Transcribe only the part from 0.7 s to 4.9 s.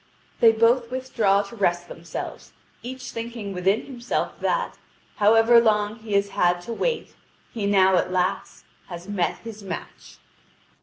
withdraw to rest themselves, each thinking within himself that,